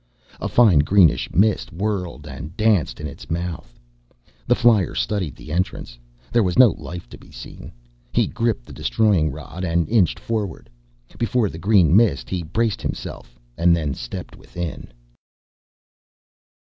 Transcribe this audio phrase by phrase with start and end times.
[0.39, 3.79] A fine greenish mist whirled and danced in its mouth.
[4.47, 5.99] The flyer studied the entrance.
[6.31, 7.71] There was no life to be seen.
[8.11, 10.71] He gripped the destroying rod and inched forward.
[11.19, 14.91] Before the green mist he braced himself and then stepped within.